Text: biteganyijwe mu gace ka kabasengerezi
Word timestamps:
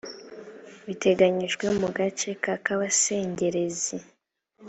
biteganyijwe 0.87 1.65
mu 1.79 1.87
gace 1.97 2.29
ka 2.43 2.53
kabasengerezi 2.65 3.97